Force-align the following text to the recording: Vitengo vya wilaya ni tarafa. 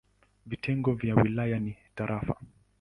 Vitengo 0.45 0.93
vya 0.93 1.15
wilaya 1.15 1.59
ni 1.59 1.77
tarafa. 1.95 2.35